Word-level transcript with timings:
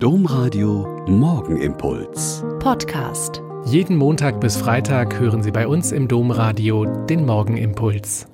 Domradio 0.00 1.04
Morgenimpuls. 1.08 2.44
Podcast. 2.60 3.42
Jeden 3.64 3.96
Montag 3.96 4.40
bis 4.40 4.56
Freitag 4.56 5.18
hören 5.18 5.42
Sie 5.42 5.50
bei 5.50 5.66
uns 5.66 5.90
im 5.90 6.06
Domradio 6.06 6.84
den 7.06 7.26
Morgenimpuls. 7.26 8.28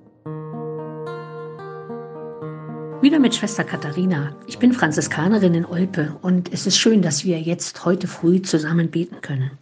Wieder 3.00 3.18
mit 3.18 3.34
Schwester 3.34 3.64
Katharina. 3.64 4.36
Ich 4.46 4.58
bin 4.58 4.74
Franziskanerin 4.74 5.54
in 5.54 5.64
Olpe 5.64 6.18
und 6.20 6.52
es 6.52 6.66
ist 6.66 6.76
schön, 6.76 7.00
dass 7.00 7.24
wir 7.24 7.40
jetzt 7.40 7.86
heute 7.86 8.08
früh 8.08 8.42
zusammen 8.42 8.90
beten 8.90 9.22
können. 9.22 9.52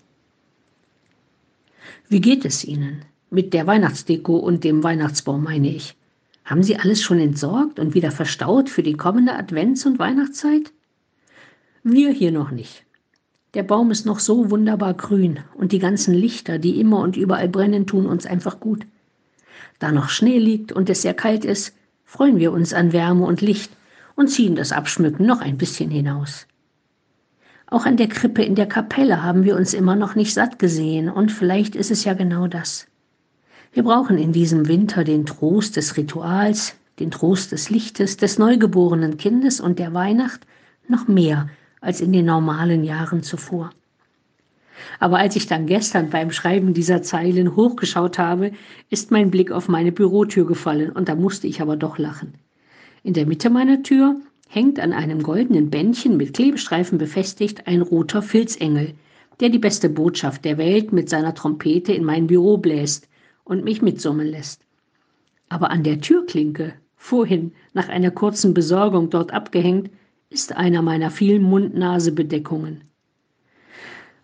Wie 2.08 2.20
geht 2.20 2.44
es 2.44 2.64
Ihnen? 2.64 3.04
Mit 3.30 3.54
der 3.54 3.68
Weihnachtsdeko 3.68 4.38
und 4.38 4.64
dem 4.64 4.82
Weihnachtsbaum 4.82 5.44
meine 5.44 5.68
ich. 5.68 5.94
Haben 6.44 6.64
Sie 6.64 6.76
alles 6.76 7.00
schon 7.00 7.20
entsorgt 7.20 7.78
und 7.78 7.94
wieder 7.94 8.10
verstaut 8.10 8.70
für 8.70 8.82
die 8.82 8.94
kommende 8.94 9.38
Advents- 9.38 9.86
und 9.86 10.00
Weihnachtszeit? 10.00 10.72
Wir 11.84 12.12
hier 12.12 12.30
noch 12.30 12.52
nicht. 12.52 12.84
Der 13.54 13.64
Baum 13.64 13.90
ist 13.90 14.06
noch 14.06 14.20
so 14.20 14.52
wunderbar 14.52 14.94
grün 14.94 15.40
und 15.54 15.72
die 15.72 15.80
ganzen 15.80 16.14
Lichter, 16.14 16.60
die 16.60 16.78
immer 16.78 17.00
und 17.00 17.16
überall 17.16 17.48
brennen, 17.48 17.88
tun 17.88 18.06
uns 18.06 18.24
einfach 18.24 18.60
gut. 18.60 18.86
Da 19.80 19.90
noch 19.90 20.08
Schnee 20.08 20.38
liegt 20.38 20.70
und 20.70 20.88
es 20.88 21.02
sehr 21.02 21.12
kalt 21.12 21.44
ist, 21.44 21.74
freuen 22.04 22.38
wir 22.38 22.52
uns 22.52 22.72
an 22.72 22.92
Wärme 22.92 23.26
und 23.26 23.40
Licht 23.40 23.72
und 24.14 24.28
ziehen 24.28 24.54
das 24.54 24.70
Abschmücken 24.70 25.26
noch 25.26 25.40
ein 25.40 25.58
bisschen 25.58 25.90
hinaus. 25.90 26.46
Auch 27.66 27.84
an 27.84 27.96
der 27.96 28.08
Krippe 28.08 28.44
in 28.44 28.54
der 28.54 28.68
Kapelle 28.68 29.24
haben 29.24 29.42
wir 29.42 29.56
uns 29.56 29.74
immer 29.74 29.96
noch 29.96 30.14
nicht 30.14 30.34
satt 30.34 30.60
gesehen 30.60 31.08
und 31.08 31.32
vielleicht 31.32 31.74
ist 31.74 31.90
es 31.90 32.04
ja 32.04 32.14
genau 32.14 32.46
das. 32.46 32.86
Wir 33.72 33.82
brauchen 33.82 34.18
in 34.18 34.32
diesem 34.32 34.68
Winter 34.68 35.02
den 35.02 35.26
Trost 35.26 35.74
des 35.74 35.96
Rituals, 35.96 36.76
den 37.00 37.10
Trost 37.10 37.50
des 37.50 37.70
Lichtes, 37.70 38.16
des 38.18 38.38
neugeborenen 38.38 39.16
Kindes 39.16 39.60
und 39.60 39.80
der 39.80 39.92
Weihnacht 39.94 40.46
noch 40.86 41.08
mehr 41.08 41.48
als 41.82 42.00
in 42.00 42.12
den 42.12 42.24
normalen 42.24 42.84
Jahren 42.84 43.22
zuvor. 43.22 43.70
Aber 44.98 45.18
als 45.18 45.36
ich 45.36 45.46
dann 45.46 45.66
gestern 45.66 46.10
beim 46.10 46.30
Schreiben 46.30 46.72
dieser 46.72 47.02
Zeilen 47.02 47.56
hochgeschaut 47.56 48.18
habe, 48.18 48.52
ist 48.88 49.10
mein 49.10 49.30
Blick 49.30 49.52
auf 49.52 49.68
meine 49.68 49.92
Bürotür 49.92 50.46
gefallen 50.46 50.90
und 50.90 51.08
da 51.08 51.14
musste 51.14 51.46
ich 51.46 51.60
aber 51.60 51.76
doch 51.76 51.98
lachen. 51.98 52.34
In 53.02 53.14
der 53.14 53.26
Mitte 53.26 53.50
meiner 53.50 53.82
Tür 53.82 54.16
hängt 54.48 54.78
an 54.80 54.92
einem 54.92 55.22
goldenen 55.22 55.70
Bändchen 55.70 56.16
mit 56.16 56.34
Klebestreifen 56.34 56.98
befestigt 56.98 57.66
ein 57.66 57.82
roter 57.82 58.22
Filzengel, 58.22 58.94
der 59.40 59.48
die 59.48 59.58
beste 59.58 59.88
Botschaft 59.88 60.44
der 60.44 60.58
Welt 60.58 60.92
mit 60.92 61.08
seiner 61.08 61.34
Trompete 61.34 61.92
in 61.92 62.04
mein 62.04 62.26
Büro 62.26 62.58
bläst 62.58 63.08
und 63.44 63.64
mich 63.64 63.82
mitsummen 63.82 64.26
lässt. 64.26 64.62
Aber 65.48 65.70
an 65.70 65.82
der 65.82 66.00
Türklinke, 66.00 66.74
vorhin 66.96 67.52
nach 67.72 67.88
einer 67.88 68.10
kurzen 68.10 68.54
Besorgung 68.54 69.10
dort 69.10 69.32
abgehängt, 69.32 69.90
ist 70.32 70.56
einer 70.56 70.80
meiner 70.80 71.10
vielen 71.10 71.42
Mund-Nase-Bedeckungen. 71.42 72.84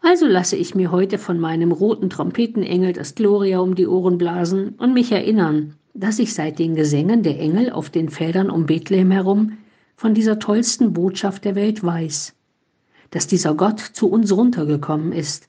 Also 0.01 0.27
lasse 0.27 0.56
ich 0.56 0.75
mir 0.75 0.91
heute 0.91 1.19
von 1.19 1.39
meinem 1.39 1.70
roten 1.70 2.09
Trompetenengel 2.09 2.95
das 2.95 3.15
Gloria 3.15 3.59
um 3.59 3.75
die 3.75 3.87
Ohren 3.87 4.17
blasen 4.17 4.70
und 4.78 4.95
mich 4.95 5.12
erinnern, 5.12 5.75
dass 5.92 6.19
ich 6.19 6.33
seit 6.33 6.59
den 6.59 6.75
Gesängen 6.75 7.23
der 7.23 7.39
Engel 7.39 7.70
auf 7.70 7.91
den 7.91 8.09
Feldern 8.09 8.48
um 8.48 8.65
Bethlehem 8.65 9.11
herum 9.11 9.59
von 9.97 10.15
dieser 10.15 10.39
tollsten 10.39 10.95
Botschaft 10.95 11.45
der 11.45 11.55
Welt 11.55 11.84
weiß, 11.84 12.34
dass 13.11 13.27
dieser 13.27 13.55
Gott 13.55 13.81
zu 13.81 14.09
uns 14.09 14.34
runtergekommen 14.34 15.12
ist 15.12 15.48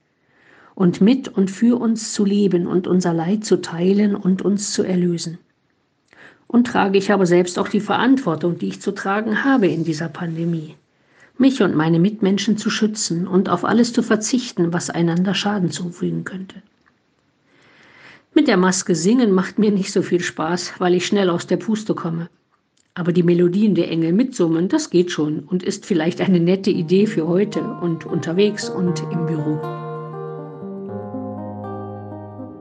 und 0.76 1.00
mit 1.00 1.30
und 1.30 1.52
für 1.52 1.80
uns 1.80 2.12
zu 2.12 2.26
leben 2.26 2.68
und 2.68 2.86
unser 2.86 3.14
Leid 3.14 3.46
zu 3.46 3.62
teilen 3.62 4.16
und 4.16 4.42
uns 4.42 4.74
zu 4.74 4.84
erlösen 4.84 5.38
und 6.50 6.66
trage 6.66 6.98
ich 6.98 7.12
aber 7.12 7.28
selbst 7.28 7.60
auch 7.60 7.68
die 7.70 7.80
Verantwortung, 7.80 8.58
die 8.58 8.70
ich 8.70 8.82
zu 8.82 8.92
tragen 8.92 9.44
habe 9.44 9.68
in 9.68 9.84
dieser 9.84 10.10
Pandemie. 10.10 10.76
Mich 11.38 11.62
und 11.62 11.76
meine 11.76 12.00
Mitmenschen 12.00 12.58
zu 12.58 12.72
schützen 12.72 13.28
und 13.28 13.50
auf 13.50 13.64
alles 13.64 13.94
zu 13.94 14.02
verzichten, 14.02 14.74
was 14.74 14.90
einander 14.90 15.36
Schaden 15.36 15.70
zufügen 15.70 16.24
könnte. 16.24 16.56
Mit 18.34 18.48
der 18.48 18.58
Maske 18.58 18.96
singen 18.96 19.32
macht 19.32 19.60
mir 19.60 19.72
nicht 19.72 19.92
so 19.92 20.02
viel 20.02 20.22
Spaß, 20.22 20.74
weil 20.80 20.96
ich 20.96 21.06
schnell 21.06 21.30
aus 21.30 21.46
der 21.46 21.58
Puste 21.58 21.94
komme. 21.94 22.30
Aber 22.96 23.14
die 23.14 23.24
Melodien 23.24 23.76
der 23.76 23.92
Engel 23.92 24.12
mitsummen, 24.12 24.70
das 24.70 24.90
geht 24.90 25.12
schon 25.12 25.42
und 25.42 25.62
ist 25.62 25.86
vielleicht 25.86 26.20
eine 26.20 26.40
nette 26.40 26.72
Idee 26.72 27.06
für 27.06 27.28
heute 27.28 27.62
und 27.62 28.06
unterwegs 28.06 28.70
und 28.70 29.04
im 29.12 29.28
Büro. 29.28 29.79